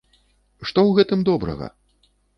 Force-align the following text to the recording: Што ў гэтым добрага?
Што 0.21 0.65
ў 0.85 0.91
гэтым 0.99 1.19
добрага? 1.31 1.67